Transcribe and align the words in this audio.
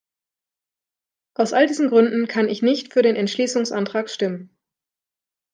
Aus 1.35 1.53
all 1.53 1.67
diesen 1.67 1.89
Gründen 1.89 2.27
kann 2.27 2.49
ich 2.49 2.63
nicht 2.63 2.91
für 2.91 3.03
den 3.03 3.15
Entschließungsantrag 3.15 4.09
stimmen. 4.09 4.57